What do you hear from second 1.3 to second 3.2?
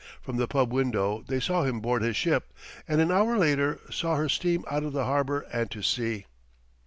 saw him board his ship, and an